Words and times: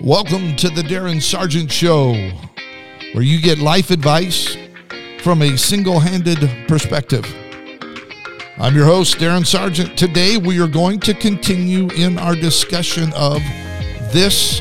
Welcome 0.00 0.56
to 0.56 0.68
the 0.68 0.82
Darin 0.82 1.20
Sargent 1.20 1.70
Show, 1.70 2.12
where 3.12 3.22
you 3.22 3.40
get 3.40 3.58
life 3.58 3.90
advice 3.90 4.56
from 5.22 5.42
a 5.42 5.56
single 5.56 6.00
handed 6.00 6.66
perspective. 6.66 7.24
I'm 8.58 8.74
your 8.74 8.86
host, 8.86 9.20
Darin 9.20 9.44
Sargent. 9.44 9.96
Today, 9.96 10.38
we 10.38 10.60
are 10.60 10.66
going 10.66 10.98
to 11.00 11.14
continue 11.14 11.88
in 11.90 12.18
our 12.18 12.34
discussion 12.34 13.12
of 13.12 13.42
this 14.12 14.60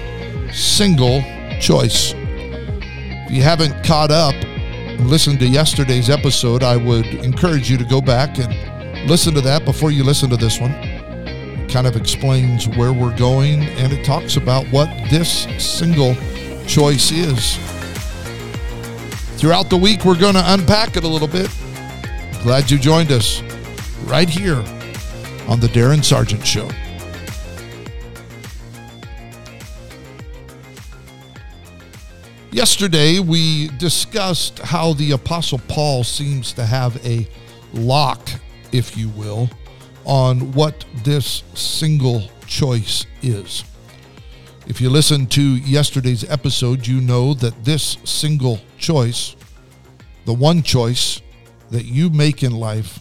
single 0.52 1.22
choice. 1.60 2.14
If 2.14 3.32
you 3.32 3.42
haven't 3.42 3.84
caught 3.84 4.12
up 4.12 4.36
and 4.36 5.08
listened 5.08 5.40
to 5.40 5.48
yesterday's 5.48 6.10
episode, 6.10 6.62
I 6.62 6.78
would 6.78 7.08
encourage 7.08 7.72
you 7.72 7.78
to 7.78 7.86
go 7.86 8.00
back 8.00 8.38
and 8.38 9.10
listen 9.10 9.34
to 9.34 9.42
that 9.42 9.66
before 9.66 9.90
you 9.90 10.04
listen 10.04 10.30
to 10.30 10.38
this 10.38 10.60
one 10.60 10.91
kind 11.72 11.88
of 11.88 11.96
explains 11.96 12.68
where 12.68 12.92
we're 12.92 13.16
going 13.18 13.64
and 13.64 13.94
it 13.94 14.04
talks 14.04 14.36
about 14.36 14.66
what 14.68 14.90
this 15.10 15.48
single 15.58 16.16
choice 16.68 17.12
is. 17.12 17.56
Throughout 19.40 19.70
the 19.70 19.78
week, 19.78 20.04
we're 20.04 20.20
going 20.20 20.34
to 20.34 20.54
unpack 20.54 20.98
it 20.98 21.06
a 21.06 21.08
little 21.08 21.30
bit. 21.30 21.50
Glad 22.44 22.70
you 22.70 22.78
joined 22.78 23.12
us 23.12 23.42
right 24.04 24.30
here 24.30 24.58
on 25.48 25.62
The 25.62 25.70
Darin 25.74 26.04
Sargent 26.04 26.46
Show. 26.46 26.70
Yesterday, 32.52 33.20
we 33.20 33.70
discussed 33.78 34.60
how 34.60 34.92
the 34.92 35.12
Apostle 35.12 35.62
Paul 35.70 36.04
seems 36.04 36.52
to 36.54 36.66
have 36.66 37.04
a 37.06 37.26
lock, 37.74 38.30
if 38.74 38.98
you 38.98 39.08
will, 39.10 39.50
on 40.06 40.52
what 40.54 40.86
this 41.04 41.44
single 41.54 42.30
choice 42.48 43.06
is. 43.22 43.64
If 44.68 44.80
you 44.80 44.90
listened 44.90 45.32
to 45.32 45.42
yesterday's 45.42 46.30
episode, 46.30 46.88
you 46.88 47.02
know 47.02 47.34
that 47.36 47.66
this 47.66 47.98
single 48.04 48.60
choice, 48.78 49.36
the 50.26 50.34
one 50.34 50.64
choice 50.64 51.22
that 51.72 51.86
you 51.86 52.10
make 52.10 52.44
in 52.44 52.52
life, 52.52 53.00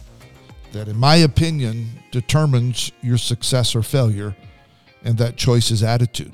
that 0.71 0.87
in 0.87 0.97
my 0.97 1.17
opinion 1.17 1.89
determines 2.11 2.91
your 3.01 3.17
success 3.17 3.75
or 3.75 3.83
failure, 3.83 4.35
and 5.03 5.17
that 5.17 5.37
choice 5.37 5.71
is 5.71 5.83
attitude. 5.83 6.33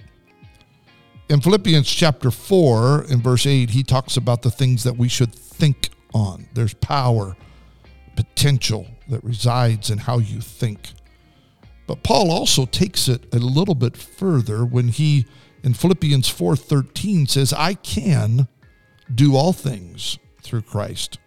In 1.29 1.41
Philippians 1.41 1.89
chapter 1.89 2.31
4, 2.31 3.05
in 3.09 3.21
verse 3.21 3.45
8, 3.45 3.71
he 3.71 3.83
talks 3.83 4.15
about 4.15 4.43
the 4.43 4.51
things 4.51 4.83
that 4.85 4.97
we 4.97 5.09
should 5.09 5.35
think 5.35 5.89
on. 6.13 6.47
There's 6.53 6.73
power, 6.73 7.35
potential, 8.17 8.87
that 9.07 9.23
resides 9.23 9.89
in 9.89 9.99
how 9.99 10.17
you 10.17 10.41
think. 10.41 10.91
But 11.87 12.03
Paul 12.03 12.29
also 12.31 12.65
takes 12.65 13.07
it 13.07 13.33
a 13.33 13.37
little 13.37 13.75
bit 13.75 13.95
further 13.95 14.65
when 14.65 14.89
he 14.89 15.25
in 15.63 15.73
Philippians 15.73 16.27
4:13 16.27 17.27
says, 17.27 17.53
"I 17.53 17.75
can 17.75 18.47
do 19.13 19.35
all 19.35 19.53
things 19.53 20.17
through 20.41 20.63
Christ, 20.63 21.17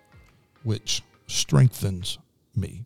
which 0.63 1.03
strengthens 1.27 2.19
me." 2.55 2.85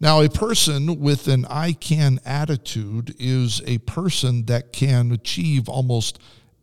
Now, 0.00 0.20
a 0.20 0.28
person 0.28 1.00
with 1.00 1.26
an 1.26 1.44
I 1.46 1.72
can 1.72 2.20
attitude 2.24 3.16
is 3.18 3.62
a 3.66 3.78
person 3.78 4.44
that 4.44 4.72
can 4.72 5.10
achieve 5.10 5.68
almost 5.68 6.18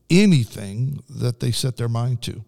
anything 0.09 1.03
that 1.09 1.39
they 1.39 1.51
set 1.51 1.75
their 1.77 1.89
mind 1.89 2.21
to 2.21 2.45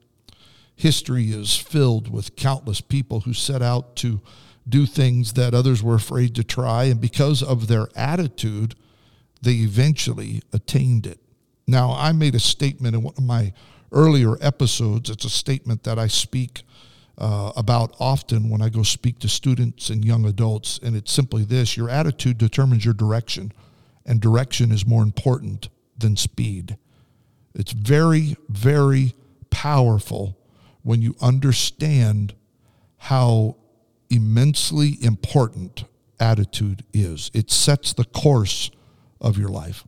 history 0.78 1.31
is 1.31 1.58
filled 1.58 2.09
with 2.09 2.36
countless 2.36 2.81
people 2.81 3.22
who 3.22 3.33
set 3.33 3.61
out 3.61 3.95
to 3.97 4.22
do 4.70 4.86
things 4.86 5.33
that 5.33 5.53
others 5.53 5.81
were 5.81 5.95
afraid 5.95 6.36
to 6.36 6.44
try. 6.44 6.86
And 6.86 7.02
because 7.02 7.42
of 7.42 7.67
their 7.67 7.89
attitude, 7.95 8.75
they 9.42 9.53
eventually 9.53 10.42
attained 10.53 11.08
it. 11.08 11.20
Now, 11.67 11.92
I 11.92 12.11
made 12.11 12.36
a 12.36 12.39
statement 12.39 12.95
in 12.95 13.02
one 13.02 13.16
of 13.17 13.23
my 13.23 13.54
earlier 13.92 14.36
episodes. 14.39 15.10
It's 15.10 15.26
a 15.26 15.30
statement 15.30 15.83
that 15.83 15.98
I 15.98 16.08
speak 16.08 16.61
uh, 17.17 17.52
about 17.55 17.95
often 17.99 18.48
when 18.48 18.61
I 18.61 18.70
go 18.70 18.83
speak 18.83 19.17
to 19.20 19.30
students 19.30 19.89
and 19.89 20.05
young 20.05 20.26
adults. 20.26 20.80
And 20.83 20.95
it's 20.95 21.11
simply 21.11 21.43
this 21.43 21.76
your 21.76 21.89
attitude 21.89 22.37
determines 22.37 22.86
your 22.86 22.93
direction, 22.93 23.52
and 24.05 24.21
direction 24.21 24.71
is 24.71 24.86
more 24.86 25.02
important 25.02 25.70
than 25.98 26.16
speed. 26.16 26.77
It's 27.55 27.71
very, 27.71 28.37
very 28.48 29.16
powerful 29.49 30.36
when 30.87 31.02
you 31.02 31.14
understand 31.21 32.33
how 32.95 33.58
immensely 34.09 34.98
important 35.02 35.83
attitude 36.17 36.81
is. 36.93 37.30
It 37.33 37.52
sets 37.52 37.92
the 37.92 38.05
course 38.05 38.71
of 39.20 39.37
your 39.37 39.49
life. 39.49 39.86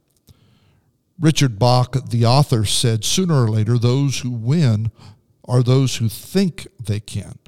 Richard 1.17 1.57
Bach, 1.57 1.95
the 2.09 2.25
author, 2.25 2.65
said 2.65 3.05
sooner 3.05 3.45
or 3.45 3.47
later, 3.47 3.77
those 3.77 4.19
who 4.19 4.29
win 4.29 4.91
are 5.47 5.63
those 5.63 5.95
who 5.95 6.09
think 6.09 6.67
they 6.77 6.99
can. 6.99 7.39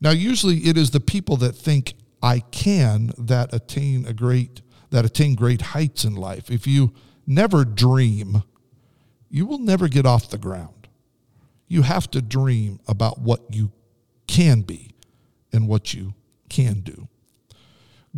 Now, 0.00 0.10
usually 0.10 0.58
it 0.58 0.78
is 0.78 0.92
the 0.92 1.00
people 1.00 1.36
that 1.38 1.56
think 1.56 1.94
I 2.22 2.38
can 2.52 3.10
that 3.18 3.52
attain 3.52 4.06
a 4.06 4.12
great 4.12 4.62
that 4.90 5.04
attain 5.04 5.34
great 5.34 5.62
heights 5.62 6.04
in 6.04 6.14
life. 6.14 6.48
If 6.48 6.68
you 6.68 6.92
never 7.26 7.64
dream, 7.64 8.44
you 9.28 9.46
will 9.46 9.58
never 9.58 9.88
get 9.88 10.06
off 10.06 10.30
the 10.30 10.38
ground 10.38 10.81
you 11.72 11.80
have 11.80 12.10
to 12.10 12.20
dream 12.20 12.78
about 12.86 13.18
what 13.18 13.40
you 13.48 13.72
can 14.26 14.60
be 14.60 14.94
and 15.54 15.66
what 15.66 15.94
you 15.94 16.12
can 16.50 16.80
do. 16.80 17.08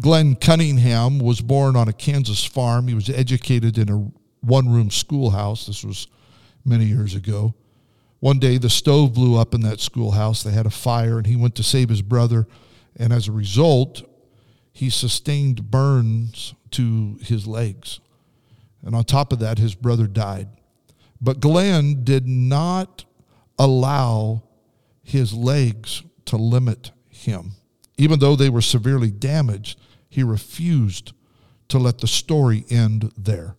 Glenn 0.00 0.34
Cunningham 0.34 1.20
was 1.20 1.40
born 1.40 1.76
on 1.76 1.86
a 1.86 1.92
Kansas 1.92 2.44
farm. 2.44 2.88
He 2.88 2.94
was 2.94 3.08
educated 3.08 3.78
in 3.78 3.88
a 3.88 4.10
one 4.40 4.68
room 4.68 4.90
schoolhouse. 4.90 5.66
This 5.66 5.84
was 5.84 6.08
many 6.64 6.86
years 6.86 7.14
ago. 7.14 7.54
One 8.18 8.40
day, 8.40 8.58
the 8.58 8.68
stove 8.68 9.14
blew 9.14 9.38
up 9.38 9.54
in 9.54 9.60
that 9.60 9.78
schoolhouse. 9.78 10.42
They 10.42 10.50
had 10.50 10.66
a 10.66 10.70
fire, 10.70 11.16
and 11.16 11.26
he 11.28 11.36
went 11.36 11.54
to 11.54 11.62
save 11.62 11.90
his 11.90 12.02
brother. 12.02 12.48
And 12.96 13.12
as 13.12 13.28
a 13.28 13.32
result, 13.32 14.02
he 14.72 14.90
sustained 14.90 15.70
burns 15.70 16.54
to 16.72 17.20
his 17.22 17.46
legs. 17.46 18.00
And 18.82 18.96
on 18.96 19.04
top 19.04 19.32
of 19.32 19.38
that, 19.38 19.58
his 19.58 19.76
brother 19.76 20.08
died. 20.08 20.48
But 21.20 21.38
Glenn 21.38 22.02
did 22.02 22.26
not 22.26 23.04
allow 23.58 24.42
his 25.02 25.32
legs 25.32 26.02
to 26.26 26.36
limit 26.36 26.90
him. 27.08 27.52
Even 27.96 28.18
though 28.18 28.36
they 28.36 28.48
were 28.48 28.62
severely 28.62 29.10
damaged, 29.10 29.78
he 30.08 30.22
refused 30.22 31.12
to 31.68 31.78
let 31.78 31.98
the 31.98 32.06
story 32.06 32.64
end 32.70 33.12
there. 33.16 33.56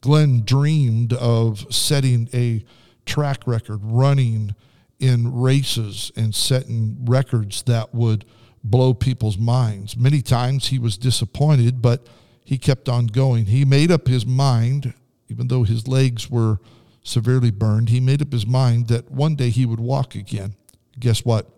Glenn 0.00 0.42
dreamed 0.44 1.12
of 1.14 1.72
setting 1.74 2.28
a 2.32 2.64
track 3.04 3.46
record, 3.46 3.80
running 3.82 4.54
in 4.98 5.34
races 5.34 6.12
and 6.16 6.34
setting 6.34 6.96
records 7.04 7.62
that 7.62 7.94
would 7.94 8.24
blow 8.62 8.94
people's 8.94 9.38
minds. 9.38 9.96
Many 9.96 10.22
times 10.22 10.68
he 10.68 10.78
was 10.78 10.96
disappointed, 10.98 11.82
but 11.82 12.06
he 12.44 12.58
kept 12.58 12.88
on 12.88 13.06
going. 13.06 13.46
He 13.46 13.64
made 13.64 13.90
up 13.90 14.06
his 14.06 14.26
mind, 14.26 14.94
even 15.28 15.48
though 15.48 15.64
his 15.64 15.88
legs 15.88 16.30
were 16.30 16.58
severely 17.06 17.50
burned, 17.50 17.88
he 17.88 18.00
made 18.00 18.20
up 18.20 18.32
his 18.32 18.46
mind 18.46 18.88
that 18.88 19.10
one 19.10 19.36
day 19.36 19.50
he 19.50 19.64
would 19.64 19.80
walk 19.80 20.14
again. 20.14 20.54
Guess 20.98 21.24
what? 21.24 21.48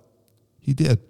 He 0.61 0.75
did. 0.75 1.01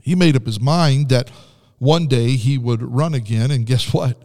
He 0.00 0.14
made 0.14 0.36
up 0.36 0.46
his 0.46 0.60
mind 0.60 1.08
that 1.08 1.30
one 1.78 2.06
day 2.06 2.36
he 2.36 2.56
would 2.56 2.82
run 2.82 3.14
again, 3.14 3.50
and 3.50 3.66
guess 3.66 3.92
what? 3.92 4.22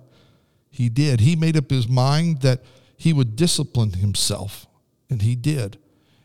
He 0.70 0.88
did. 0.88 1.22
He 1.22 1.36
made 1.36 1.58
up 1.58 1.70
his 1.70 1.88
mind 1.88 2.42
that 2.42 2.64
he 2.96 3.12
would 3.12 3.36
discipline 3.36 3.94
himself, 3.94 4.68
and 5.10 5.24
he 5.24 5.36
did. 5.36 5.78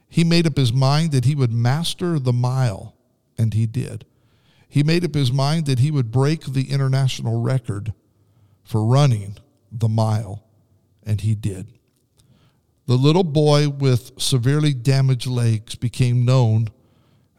He 0.08 0.22
made 0.22 0.46
up 0.46 0.56
his 0.56 0.72
mind 0.72 1.12
that 1.12 1.24
he 1.24 1.34
would 1.34 1.52
master 1.52 2.18
the 2.18 2.32
mile, 2.32 2.94
and 3.38 3.54
he 3.54 3.66
did. 3.66 4.04
He 4.68 4.82
made 4.82 5.04
up 5.04 5.14
his 5.14 5.32
mind 5.32 5.66
that 5.66 5.78
he 5.78 5.90
would 5.90 6.10
break 6.10 6.44
the 6.44 6.70
international 6.70 7.40
record 7.40 7.94
for 8.62 8.84
running 8.84 9.38
the 9.72 9.88
mile, 9.88 10.44
and 11.02 11.22
he 11.22 11.34
did. 11.34 11.68
The 12.86 12.96
little 12.96 13.24
boy 13.24 13.68
with 13.68 14.12
severely 14.16 14.72
damaged 14.72 15.26
legs 15.26 15.74
became 15.74 16.24
known 16.24 16.68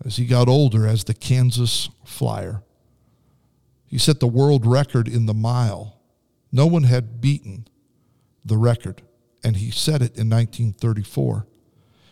as 0.03 0.17
he 0.17 0.25
got 0.25 0.49
older 0.49 0.85
as 0.85 1.05
the 1.05 1.13
Kansas 1.13 1.89
Flyer. 2.03 2.63
He 3.85 3.97
set 3.97 4.19
the 4.19 4.27
world 4.27 4.65
record 4.65 5.07
in 5.07 5.25
the 5.25 5.33
mile. 5.33 6.01
No 6.51 6.67
one 6.67 6.83
had 6.83 7.21
beaten 7.21 7.67
the 8.43 8.57
record, 8.57 9.01
and 9.43 9.55
he 9.55 9.71
set 9.71 10.01
it 10.01 10.17
in 10.17 10.29
1934. 10.29 11.47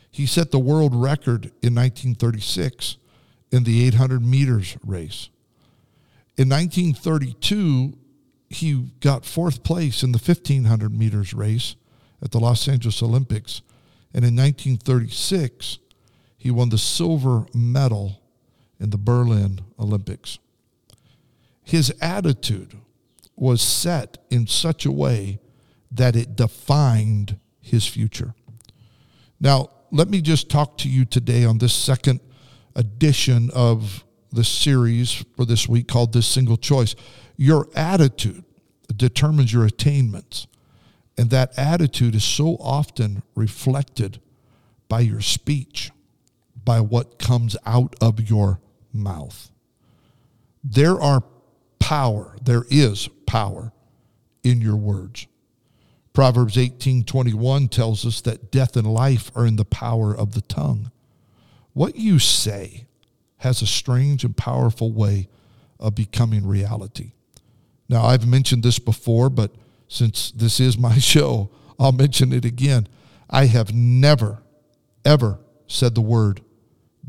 He 0.10 0.26
set 0.26 0.52
the 0.52 0.60
world 0.60 0.96
record 0.96 1.52
in 1.62 1.76
1936 1.76 2.96
in 3.52 3.66
the 3.66 3.86
800 3.88 4.26
meters 4.26 4.78
race. 4.86 5.30
In 6.38 6.48
1932, 6.48 7.98
he 8.50 8.92
got 9.02 9.26
fourth 9.26 9.64
place 9.64 10.04
in 10.04 10.14
the 10.14 10.18
1500 10.18 10.98
meters 10.98 11.34
race 11.34 11.76
at 12.26 12.32
the 12.32 12.40
Los 12.40 12.68
Angeles 12.68 13.02
Olympics. 13.02 13.62
And 14.14 14.26
in 14.26 14.36
1936, 14.36 15.80
he 16.36 16.52
won 16.52 16.70
the 16.70 16.78
silver 16.78 17.46
medal 17.54 18.22
in 18.80 18.90
the 18.90 18.98
Berlin 18.98 19.62
Olympics. 19.80 20.40
His 21.64 21.94
attitude 22.02 22.76
was 23.36 23.62
set 23.62 24.18
in 24.30 24.48
such 24.48 24.86
a 24.86 24.92
way 24.92 25.40
that 25.92 26.16
it 26.16 26.36
defined 26.36 27.38
his 27.62 27.86
future. 27.88 28.34
Now, 29.40 29.70
let 29.92 30.10
me 30.10 30.22
just 30.22 30.50
talk 30.50 30.78
to 30.80 30.90
you 30.90 31.06
today 31.06 31.46
on 31.46 31.60
this 31.60 31.74
second 31.74 32.20
edition 32.76 33.50
of 33.54 34.04
the 34.32 34.44
series 34.44 35.24
for 35.36 35.46
this 35.46 35.70
week 35.70 35.88
called 35.88 36.12
This 36.14 36.28
Single 36.28 36.58
Choice. 36.58 36.96
Your 37.38 37.70
attitude 37.76 38.44
determines 38.96 39.54
your 39.54 39.66
attainments. 39.66 40.48
And 41.18 41.30
that 41.30 41.58
attitude 41.58 42.16
is 42.16 42.24
so 42.24 42.58
often 42.60 43.24
reflected 43.36 44.20
by 44.90 45.02
your 45.02 45.22
speech, 45.22 45.92
by 46.64 46.82
what 46.82 47.20
comes 47.20 47.56
out 47.66 47.96
of 48.02 48.30
your 48.30 48.60
mouth. 48.92 49.52
There 50.64 51.00
are 51.00 51.24
power, 51.80 52.36
there 52.42 52.66
is 52.70 53.08
power 53.26 53.72
in 54.44 54.62
your 54.62 54.76
words. 54.76 55.28
Proverbs 56.14 56.58
18:21 56.58 57.68
tells 57.70 58.06
us 58.06 58.22
that 58.22 58.52
death 58.52 58.76
and 58.76 58.88
life 58.88 59.32
are 59.36 59.46
in 59.46 59.58
the 59.58 59.66
power 59.66 60.16
of 60.16 60.34
the 60.34 60.42
tongue. 60.42 60.92
What 61.74 61.98
you 61.98 62.20
say 62.20 62.88
has 63.38 63.62
a 63.62 63.68
strange 63.68 64.24
and 64.24 64.36
powerful 64.36 64.92
way 64.92 65.28
of 65.80 65.94
becoming 65.94 66.48
reality. 66.48 67.12
Now, 67.90 68.06
I've 68.06 68.26
mentioned 68.26 68.64
this 68.64 68.80
before, 68.80 69.30
but 69.30 69.54
since 69.88 70.32
this 70.32 70.60
is 70.60 70.78
my 70.78 70.98
show, 71.00 71.52
I'll 71.80 71.92
mention 71.92 72.34
it 72.34 72.46
again. 72.46 72.88
I 73.30 73.46
have 73.46 73.74
never, 73.74 74.44
ever 75.04 75.40
said 75.68 75.96
the 75.96 76.02
word 76.02 76.42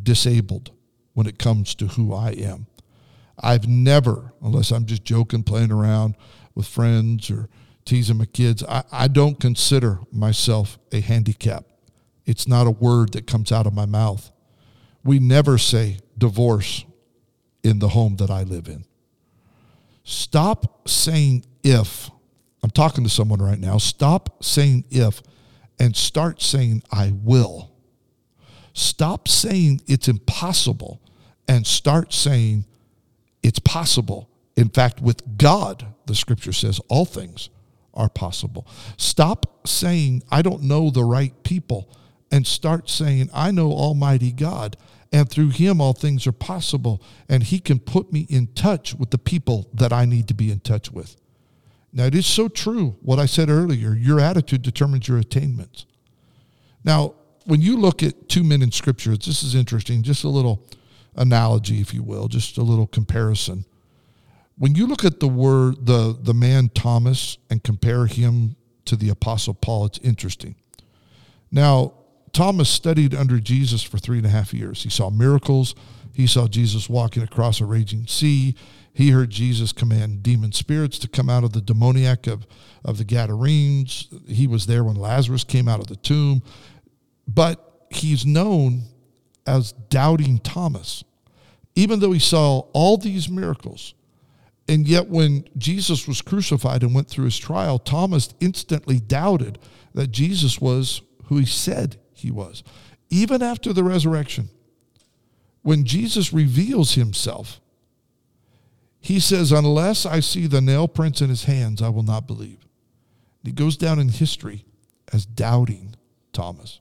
disabled 0.03 0.71
when 1.15 1.27
it 1.27 1.39
comes 1.39 1.75
to 1.77 1.87
who 1.89 2.15
I 2.15 2.31
am. 2.31 2.67
I've 3.39 3.69
never, 3.69 4.33
unless 4.41 4.71
I'm 4.71 4.87
just 4.87 5.05
joking, 5.05 5.43
playing 5.43 5.73
around 5.73 6.17
with 6.55 6.67
friends 6.67 7.31
or 7.31 7.49
teasing 7.85 8.17
my 8.17 8.25
kids, 8.27 8.65
I, 8.65 8.83
I 8.91 9.09
don't 9.09 9.39
consider 9.39 10.01
myself 10.11 10.79
a 10.93 11.01
handicap. 11.01 11.65
It's 12.25 12.49
not 12.49 12.67
a 12.67 12.71
word 12.71 13.13
that 13.13 13.27
comes 13.27 13.53
out 13.53 13.67
of 13.67 13.75
my 13.75 13.87
mouth. 13.87 14.31
We 15.05 15.19
never 15.19 15.59
say 15.59 15.99
divorce 16.19 16.85
in 17.63 17.79
the 17.79 17.89
home 17.89 18.17
that 18.17 18.31
I 18.31 18.43
live 18.43 18.69
in. 18.69 18.85
Stop 20.03 20.89
saying 20.89 21.45
if. 21.63 22.11
I'm 22.67 22.71
talking 22.71 23.05
to 23.05 23.11
someone 23.11 23.41
right 23.41 23.61
now. 23.61 23.79
Stop 23.79 24.43
saying 24.43 24.87
if 24.91 25.23
and 25.79 25.95
start 25.95 26.43
saying 26.43 26.83
I 26.91 27.13
will. 27.23 27.71
Stop 28.73 29.29
saying 29.29 29.83
it's 29.87 30.09
impossible 30.09 31.01
and 31.47 31.65
start 31.65 32.13
saying 32.13 32.65
it's 33.41 33.61
possible. 33.61 34.29
In 34.57 34.69
fact, 34.69 35.01
with 35.01 35.39
God, 35.39 35.87
the 36.07 36.17
scripture 36.17 36.53
says 36.53 36.81
all 36.89 37.05
things 37.05 37.51
are 37.95 38.09
possible. 38.09 38.67
Stop 38.97 39.69
saying 39.69 40.25
I 40.29 40.43
don't 40.43 40.65
know 40.65 40.91
the 40.91 41.05
right 41.05 41.41
people 41.45 41.89
and 42.33 42.45
start 42.45 42.91
saying 42.91 43.31
I 43.33 43.53
know 43.53 43.71
Almighty 43.71 44.33
God 44.33 44.77
and 45.13 45.31
through 45.31 45.51
him 45.51 45.81
all 45.81 45.93
things 45.93 46.27
are 46.27 46.33
possible 46.33 47.01
and 47.29 47.45
he 47.45 47.61
can 47.61 47.79
put 47.79 48.13
me 48.13 48.27
in 48.29 48.49
touch 48.55 48.93
with 48.93 49.11
the 49.11 49.19
people 49.19 49.71
that 49.73 49.93
I 49.93 50.05
need 50.05 50.27
to 50.27 50.35
be 50.35 50.51
in 50.51 50.59
touch 50.59 50.91
with. 50.91 51.17
Now 51.97 52.05
it 52.05 52.15
is 52.15 52.27
so 52.27 52.49
true 52.49 52.99
what 53.01 53.19
I 53.19 53.25
said 53.25 53.49
earlier, 53.49 53.95
your 53.95 54.21
attitude 54.21 54.61
determines 54.61 55.09
your 55.09 55.17
attainments. 55.17 55.87
Now, 56.85 57.15
when 57.47 57.63
you 57.63 57.79
look 57.79 58.03
at 58.03 58.29
two 58.29 58.45
men 58.45 58.61
in 58.61 58.71
scripture, 58.71 59.17
this 59.17 59.43
is 59.43 59.55
interesting, 59.55 60.03
just 60.03 60.23
a 60.23 60.29
little 60.29 60.63
analogy 61.17 61.81
if 61.81 61.95
you 61.95 62.03
will, 62.03 62.29
just 62.29 62.59
a 62.59 62.63
little 62.63 62.87
comparison. 62.87 63.65
When 64.59 64.75
you 64.75 64.87
look 64.87 65.07
at 65.07 65.21
the 65.21 65.29
word 65.29 65.87
the 65.87 66.15
the 66.21 66.35
man 66.35 66.69
Thomas 66.69 67.39
and 67.49 67.63
compare 67.63 68.05
him 68.05 68.57
to 68.85 68.95
the 68.95 69.09
apostle 69.09 69.55
Paul, 69.55 69.87
it's 69.87 69.99
interesting. 70.01 70.55
Now, 71.51 71.95
Thomas 72.37 72.69
studied 72.69 73.15
under 73.15 73.41
Jesus 73.41 73.83
for 73.83 73.97
three 73.97 74.19
and 74.19 74.27
a 74.27 74.29
half 74.29 74.53
years. 74.53 74.83
He 74.83 74.91
saw 74.91 75.09
miracles. 75.09 75.75
He 76.13 76.27
saw 76.27 76.47
Jesus 76.47 76.87
walking 76.87 77.23
across 77.23 77.63
a 77.63 77.65
raging 77.65 78.07
sea. 78.07 78.55
He 78.93 79.09
heard 79.09 79.31
Jesus 79.31 79.73
command 79.73 80.23
demon 80.23 80.53
spirits 80.53 80.99
to 80.99 81.09
come 81.09 81.31
out 81.31 81.45
of 81.45 81.55
the 81.55 81.63
demoniac 81.63 82.27
of, 82.27 82.47
of 82.85 82.99
the 82.99 83.05
Gadarenes. 83.05 84.09
He 84.29 84.47
was 84.47 84.67
there 84.67 84.85
when 84.85 84.97
Lazarus 84.97 85.45
came 85.45 85.67
out 85.67 85.81
of 85.81 85.87
the 85.87 85.97
tomb. 85.97 86.43
But 87.27 87.87
he's 87.89 88.27
known 88.27 88.83
as 89.47 89.73
doubting 89.73 90.39
Thomas, 90.39 91.05
even 91.75 92.01
though 92.01 92.13
he 92.13 92.19
saw 92.19 92.67
all 92.75 92.99
these 92.99 93.31
miracles. 93.31 93.95
And 94.69 94.87
yet, 94.87 95.09
when 95.09 95.49
Jesus 95.57 96.07
was 96.07 96.21
crucified 96.21 96.83
and 96.83 96.95
went 96.95 97.09
through 97.09 97.25
his 97.25 97.39
trial, 97.39 97.79
Thomas 97.79 98.35
instantly 98.41 99.01
doubted 99.01 99.59
that 99.95 100.09
Jesus 100.09 100.61
was 100.61 101.01
who 101.29 101.39
he 101.39 101.47
said 101.47 101.97
he 102.17 102.31
was. 102.31 102.63
Even 103.11 103.43
after 103.43 103.73
the 103.73 103.85
resurrection, 103.85 104.49
when 105.63 105.85
Jesus 105.85 106.33
reveals 106.33 106.95
himself, 106.95 107.61
he 109.01 109.21
says, 109.21 109.53
Unless 109.53 110.07
I 110.07 110.21
see 110.21 110.47
the 110.47 110.61
nail 110.61 110.89
prints 110.89 111.21
in 111.21 111.29
his 111.29 111.45
hands, 111.45 111.83
I 111.83 111.89
will 111.89 112.03
not 112.03 112.27
believe. 112.27 112.67
he 113.45 113.53
goes 113.53 113.77
down 113.77 113.99
in 113.99 114.09
history 114.09 114.65
as 115.13 115.25
doubting 115.25 115.95
Thomas. 116.33 116.81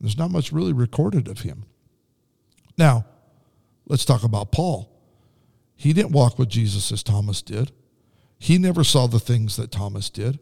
There's 0.00 0.18
not 0.18 0.30
much 0.30 0.52
really 0.52 0.72
recorded 0.72 1.28
of 1.28 1.40
him. 1.40 1.64
Now, 2.76 3.06
let's 3.86 4.04
talk 4.04 4.24
about 4.24 4.52
Paul. 4.52 4.90
He 5.76 5.92
didn't 5.92 6.12
walk 6.12 6.38
with 6.38 6.48
Jesus 6.48 6.90
as 6.90 7.02
Thomas 7.02 7.42
did. 7.42 7.72
He 8.38 8.58
never 8.58 8.84
saw 8.84 9.06
the 9.06 9.20
things 9.20 9.56
that 9.56 9.70
Thomas 9.70 10.10
did. 10.10 10.38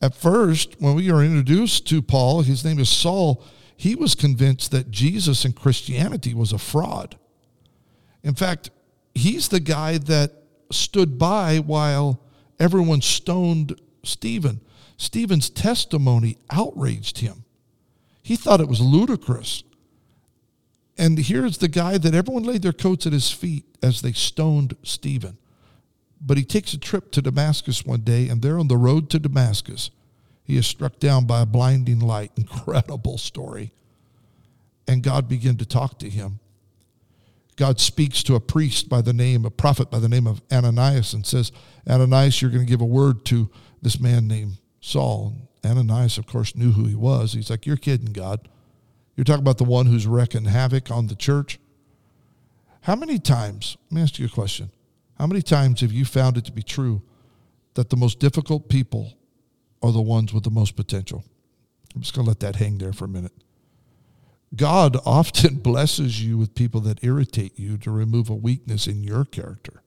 At 0.00 0.14
first, 0.14 0.80
when 0.80 0.94
we 0.94 1.10
are 1.10 1.22
introduced 1.22 1.86
to 1.88 2.00
Paul, 2.02 2.42
his 2.42 2.64
name 2.64 2.78
is 2.78 2.88
Saul, 2.88 3.42
he 3.76 3.94
was 3.94 4.14
convinced 4.14 4.70
that 4.70 4.90
Jesus 4.90 5.44
and 5.44 5.54
Christianity 5.54 6.34
was 6.34 6.52
a 6.52 6.58
fraud. 6.58 7.16
In 8.22 8.34
fact, 8.34 8.70
he's 9.14 9.48
the 9.48 9.60
guy 9.60 9.98
that 9.98 10.32
stood 10.70 11.18
by 11.18 11.58
while 11.58 12.20
everyone 12.58 13.00
stoned 13.00 13.80
Stephen. 14.04 14.60
Stephen's 14.96 15.50
testimony 15.50 16.38
outraged 16.50 17.18
him. 17.18 17.44
He 18.22 18.36
thought 18.36 18.60
it 18.60 18.68
was 18.68 18.80
ludicrous. 18.80 19.62
And 20.96 21.18
here's 21.18 21.58
the 21.58 21.68
guy 21.68 21.98
that 21.98 22.14
everyone 22.14 22.42
laid 22.42 22.62
their 22.62 22.72
coats 22.72 23.06
at 23.06 23.12
his 23.12 23.30
feet 23.30 23.64
as 23.82 24.02
they 24.02 24.12
stoned 24.12 24.76
Stephen. 24.82 25.38
But 26.20 26.36
he 26.36 26.44
takes 26.44 26.72
a 26.72 26.78
trip 26.78 27.10
to 27.12 27.22
Damascus 27.22 27.84
one 27.84 28.00
day, 28.00 28.28
and 28.28 28.42
there 28.42 28.58
on 28.58 28.68
the 28.68 28.76
road 28.76 29.08
to 29.10 29.18
Damascus, 29.18 29.90
he 30.42 30.56
is 30.56 30.66
struck 30.66 30.98
down 30.98 31.26
by 31.26 31.42
a 31.42 31.46
blinding 31.46 32.00
light. 32.00 32.32
Incredible 32.36 33.18
story. 33.18 33.72
And 34.86 35.02
God 35.02 35.28
began 35.28 35.56
to 35.56 35.66
talk 35.66 35.98
to 35.98 36.08
him. 36.08 36.40
God 37.56 37.80
speaks 37.80 38.22
to 38.22 38.36
a 38.36 38.40
priest 38.40 38.88
by 38.88 39.02
the 39.02 39.12
name, 39.12 39.44
a 39.44 39.50
prophet 39.50 39.90
by 39.90 39.98
the 39.98 40.08
name 40.08 40.26
of 40.26 40.40
Ananias, 40.50 41.12
and 41.12 41.26
says, 41.26 41.50
Ananias, 41.88 42.40
you're 42.40 42.52
going 42.52 42.64
to 42.64 42.70
give 42.70 42.80
a 42.80 42.86
word 42.86 43.24
to 43.26 43.50
this 43.82 44.00
man 44.00 44.28
named 44.28 44.58
Saul. 44.80 45.34
Ananias, 45.64 46.18
of 46.18 46.26
course, 46.26 46.54
knew 46.54 46.72
who 46.72 46.84
he 46.84 46.94
was. 46.94 47.32
He's 47.32 47.50
like, 47.50 47.66
You're 47.66 47.76
kidding, 47.76 48.12
God. 48.12 48.48
You're 49.16 49.24
talking 49.24 49.42
about 49.42 49.58
the 49.58 49.64
one 49.64 49.86
who's 49.86 50.06
wrecking 50.06 50.44
havoc 50.44 50.90
on 50.92 51.08
the 51.08 51.16
church. 51.16 51.58
How 52.82 52.94
many 52.94 53.18
times, 53.18 53.76
let 53.90 53.96
me 53.96 54.02
ask 54.02 54.18
you 54.20 54.26
a 54.26 54.30
question. 54.30 54.70
How 55.18 55.26
many 55.26 55.42
times 55.42 55.80
have 55.80 55.92
you 55.92 56.04
found 56.04 56.36
it 56.36 56.44
to 56.44 56.52
be 56.52 56.62
true 56.62 57.02
that 57.74 57.90
the 57.90 57.96
most 57.96 58.20
difficult 58.20 58.68
people 58.68 59.14
are 59.82 59.92
the 59.92 60.00
ones 60.02 60.32
with 60.32 60.44
the 60.44 60.50
most 60.50 60.76
potential? 60.76 61.24
I'm 61.94 62.02
just 62.02 62.14
going 62.14 62.24
to 62.24 62.28
let 62.28 62.40
that 62.40 62.56
hang 62.56 62.78
there 62.78 62.92
for 62.92 63.06
a 63.06 63.08
minute. 63.08 63.32
God 64.54 64.96
often 65.04 65.56
blesses 65.56 66.22
you 66.22 66.38
with 66.38 66.54
people 66.54 66.80
that 66.82 67.02
irritate 67.02 67.58
you 67.58 67.76
to 67.78 67.90
remove 67.90 68.30
a 68.30 68.34
weakness 68.34 68.86
in 68.86 69.02
your 69.02 69.24
character. 69.24 69.82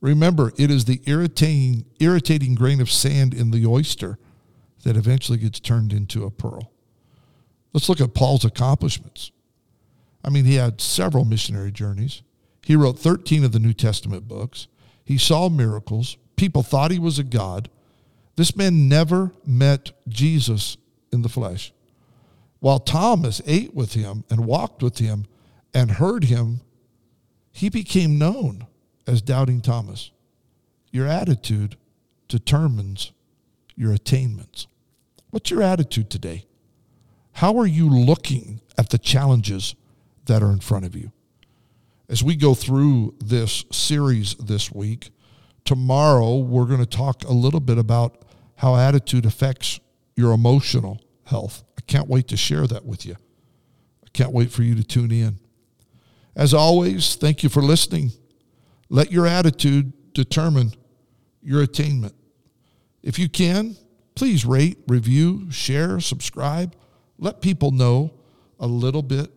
Remember, 0.00 0.52
it 0.56 0.70
is 0.70 0.84
the 0.84 1.00
irritating, 1.06 1.84
irritating 1.98 2.54
grain 2.54 2.80
of 2.80 2.90
sand 2.90 3.34
in 3.34 3.50
the 3.50 3.66
oyster 3.66 4.18
that 4.84 4.96
eventually 4.96 5.38
gets 5.38 5.60
turned 5.60 5.92
into 5.92 6.24
a 6.24 6.30
pearl. 6.30 6.72
Let's 7.72 7.88
look 7.88 8.00
at 8.00 8.14
Paul's 8.14 8.44
accomplishments. 8.44 9.32
I 10.24 10.30
mean, 10.30 10.44
he 10.44 10.54
had 10.54 10.80
several 10.80 11.24
missionary 11.24 11.72
journeys. 11.72 12.22
He 12.68 12.76
wrote 12.76 12.98
13 12.98 13.44
of 13.44 13.52
the 13.52 13.58
New 13.58 13.72
Testament 13.72 14.28
books. 14.28 14.66
He 15.02 15.16
saw 15.16 15.48
miracles. 15.48 16.18
People 16.36 16.62
thought 16.62 16.90
he 16.90 16.98
was 16.98 17.18
a 17.18 17.24
God. 17.24 17.70
This 18.36 18.54
man 18.54 18.90
never 18.90 19.32
met 19.46 19.92
Jesus 20.06 20.76
in 21.10 21.22
the 21.22 21.30
flesh. 21.30 21.72
While 22.60 22.80
Thomas 22.80 23.40
ate 23.46 23.74
with 23.74 23.94
him 23.94 24.24
and 24.28 24.44
walked 24.44 24.82
with 24.82 24.98
him 24.98 25.24
and 25.72 25.92
heard 25.92 26.24
him, 26.24 26.60
he 27.50 27.70
became 27.70 28.18
known 28.18 28.66
as 29.06 29.22
Doubting 29.22 29.62
Thomas. 29.62 30.10
Your 30.90 31.06
attitude 31.06 31.78
determines 32.28 33.12
your 33.76 33.94
attainments. 33.94 34.66
What's 35.30 35.50
your 35.50 35.62
attitude 35.62 36.10
today? 36.10 36.44
How 37.32 37.56
are 37.56 37.66
you 37.66 37.88
looking 37.88 38.60
at 38.76 38.90
the 38.90 38.98
challenges 38.98 39.74
that 40.26 40.42
are 40.42 40.52
in 40.52 40.60
front 40.60 40.84
of 40.84 40.94
you? 40.94 41.12
As 42.10 42.22
we 42.22 42.36
go 42.36 42.54
through 42.54 43.14
this 43.22 43.66
series 43.70 44.34
this 44.36 44.72
week, 44.72 45.10
tomorrow 45.66 46.38
we're 46.38 46.64
going 46.64 46.80
to 46.80 46.86
talk 46.86 47.24
a 47.24 47.32
little 47.32 47.60
bit 47.60 47.76
about 47.76 48.24
how 48.56 48.76
attitude 48.76 49.26
affects 49.26 49.78
your 50.16 50.32
emotional 50.32 51.02
health. 51.24 51.64
I 51.76 51.82
can't 51.82 52.08
wait 52.08 52.28
to 52.28 52.36
share 52.36 52.66
that 52.66 52.86
with 52.86 53.04
you. 53.04 53.16
I 54.04 54.08
can't 54.14 54.32
wait 54.32 54.50
for 54.50 54.62
you 54.62 54.74
to 54.74 54.82
tune 54.82 55.12
in. 55.12 55.38
As 56.34 56.54
always, 56.54 57.14
thank 57.14 57.42
you 57.42 57.50
for 57.50 57.60
listening. 57.60 58.12
Let 58.88 59.12
your 59.12 59.26
attitude 59.26 59.92
determine 60.14 60.72
your 61.42 61.62
attainment. 61.62 62.14
If 63.02 63.18
you 63.18 63.28
can, 63.28 63.76
please 64.14 64.46
rate, 64.46 64.78
review, 64.88 65.50
share, 65.50 66.00
subscribe. 66.00 66.74
Let 67.18 67.42
people 67.42 67.70
know 67.70 68.14
a 68.58 68.66
little 68.66 69.02
bit 69.02 69.30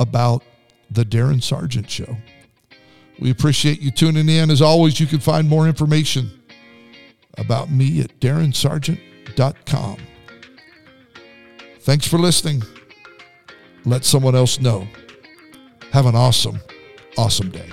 about 0.00 0.42
the 0.90 1.04
Darin 1.04 1.40
Sargent 1.40 1.90
Show. 1.90 2.16
We 3.18 3.30
appreciate 3.30 3.80
you 3.80 3.90
tuning 3.90 4.28
in. 4.28 4.50
As 4.50 4.62
always, 4.62 4.98
you 4.98 5.06
can 5.06 5.20
find 5.20 5.48
more 5.48 5.66
information 5.66 6.30
about 7.36 7.70
me 7.70 8.00
at 8.00 8.18
darinsargent.com. 8.20 9.96
Thanks 11.80 12.06
for 12.06 12.18
listening. 12.18 12.62
Let 13.84 14.04
someone 14.04 14.34
else 14.34 14.60
know. 14.60 14.86
Have 15.92 16.06
an 16.06 16.14
awesome, 16.14 16.60
awesome 17.16 17.50
day. 17.50 17.70